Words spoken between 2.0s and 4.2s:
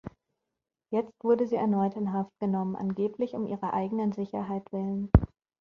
Haft genommen, angeblich um ihrer eigenen